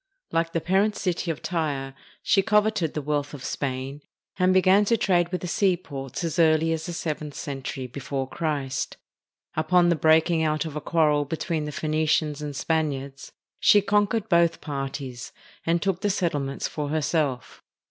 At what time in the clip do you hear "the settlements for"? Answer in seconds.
16.01-16.89